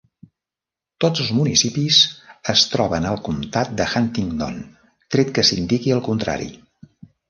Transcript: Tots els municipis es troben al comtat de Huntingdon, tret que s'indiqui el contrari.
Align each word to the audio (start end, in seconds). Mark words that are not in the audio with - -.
Tots 1.03 1.21
els 1.25 1.29
municipis 1.39 1.99
es 2.55 2.65
troben 2.73 3.07
al 3.11 3.23
comtat 3.29 3.79
de 3.83 3.89
Huntingdon, 3.95 4.61
tret 5.15 5.37
que 5.39 5.49
s'indiqui 5.53 5.99
el 6.01 6.07
contrari. 6.13 6.55